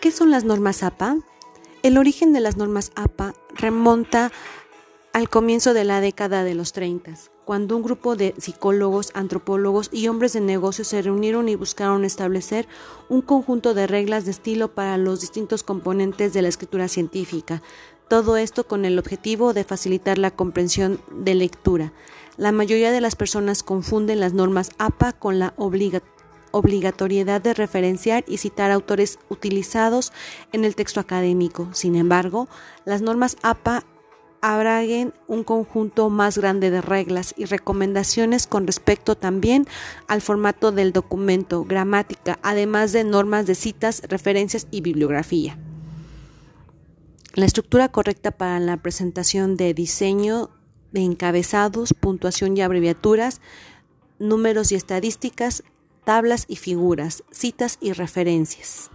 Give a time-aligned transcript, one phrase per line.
[0.00, 1.16] ¿Qué son las normas APA?
[1.82, 4.30] El origen de las normas APA remonta
[5.12, 7.14] al comienzo de la década de los 30,
[7.44, 12.68] cuando un grupo de psicólogos, antropólogos y hombres de negocios se reunieron y buscaron establecer
[13.08, 17.62] un conjunto de reglas de estilo para los distintos componentes de la escritura científica,
[18.10, 21.92] todo esto con el objetivo de facilitar la comprensión de lectura.
[22.36, 28.38] La mayoría de las personas confunden las normas APA con la obligatoriedad de referenciar y
[28.38, 30.12] citar autores utilizados
[30.52, 31.68] en el texto académico.
[31.72, 32.48] Sin embargo,
[32.84, 33.84] las normas APA
[34.40, 39.68] abraguen un conjunto más grande de reglas y recomendaciones con respecto también
[40.08, 45.56] al formato del documento, gramática, además de normas de citas, referencias y bibliografía.
[47.34, 50.50] La estructura correcta para la presentación de diseño
[50.90, 53.40] de encabezados, puntuación y abreviaturas,
[54.18, 55.62] números y estadísticas,
[56.04, 58.90] tablas y figuras, citas y referencias.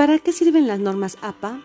[0.00, 1.60] ¿Para qué sirven las normas APA?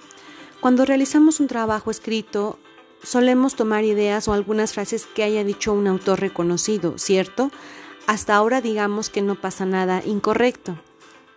[0.59, 2.59] Cuando realizamos un trabajo escrito,
[3.01, 7.49] solemos tomar ideas o algunas frases que haya dicho un autor reconocido, ¿cierto?
[8.07, 10.77] Hasta ahora digamos que no pasa nada incorrecto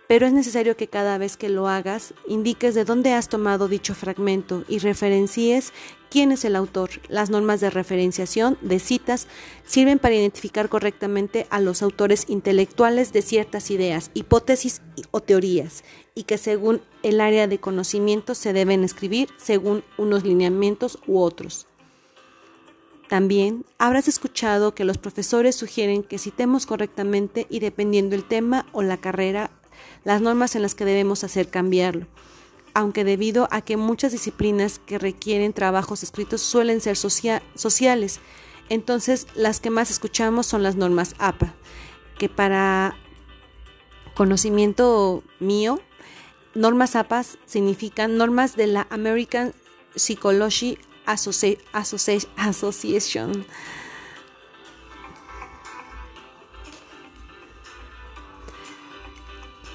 [0.09, 3.93] pero es necesario que cada vez que lo hagas indiques de dónde has tomado dicho
[3.93, 5.71] fragmento y referencies
[6.09, 6.89] quién es el autor.
[7.09, 9.27] Las normas de referenciación de citas
[9.67, 14.81] sirven para identificar correctamente a los autores intelectuales de ciertas ideas, hipótesis
[15.11, 15.83] o teorías,
[16.15, 21.67] y que según el área de conocimiento se deben escribir según unos lineamientos u otros.
[23.09, 28.81] También habrás escuchado que los profesores sugieren que citemos correctamente y dependiendo el tema o
[28.81, 29.51] la carrera
[30.03, 32.07] las normas en las que debemos hacer cambiarlo,
[32.73, 38.19] aunque debido a que muchas disciplinas que requieren trabajos escritos suelen ser sociales,
[38.69, 41.53] entonces las que más escuchamos son las normas APA,
[42.17, 42.95] que para
[44.13, 45.79] conocimiento mío,
[46.53, 49.53] normas APA significan normas de la American
[49.95, 53.45] Psychology Association.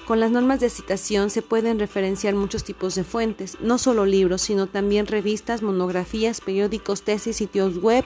[0.06, 4.42] Con las normas de citación se pueden referenciar muchos tipos de fuentes, no solo libros,
[4.42, 8.04] sino también revistas, monografías, periódicos, tesis, sitios web,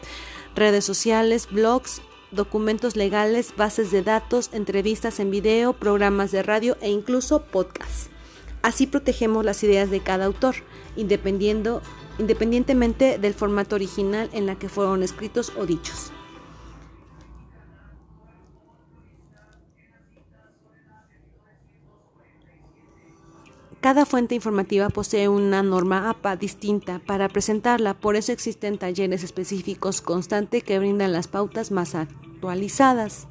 [0.55, 2.01] redes sociales, blogs,
[2.31, 8.11] documentos legales, bases de datos, entrevistas en video, programas de radio e incluso podcasts.
[8.63, 10.55] Así protegemos las ideas de cada autor,
[10.95, 16.13] independientemente del formato original en la que fueron escritos o dichos.
[23.81, 30.01] Cada fuente informativa posee una norma APA distinta para presentarla, por eso existen talleres específicos
[30.01, 33.29] constantes que brindan las pautas más actualizadas.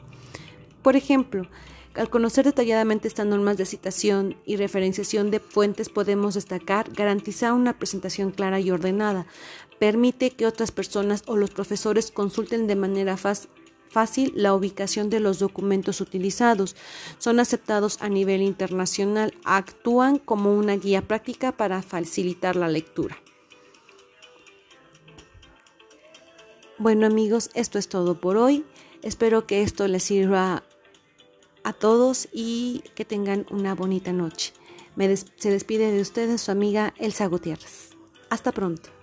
[0.81, 1.49] Por ejemplo,
[1.95, 7.77] al conocer detalladamente estas normas de citación y referenciación de fuentes podemos destacar garantizar una
[7.77, 9.25] presentación clara y ordenada,
[9.79, 13.49] permite que otras personas o los profesores consulten de manera fácil
[13.89, 16.75] fácil la ubicación de los documentos utilizados.
[17.17, 23.17] Son aceptados a nivel internacional, actúan como una guía práctica para facilitar la lectura.
[26.79, 28.63] Bueno amigos, esto es todo por hoy.
[29.01, 30.63] Espero que esto les sirva
[31.63, 34.53] a todos y que tengan una bonita noche.
[35.37, 37.89] se despide de ustedes su amiga Elsa Gutiérrez.
[38.29, 38.96] Hasta pronto.